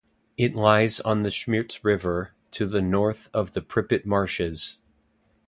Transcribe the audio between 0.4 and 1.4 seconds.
lies on the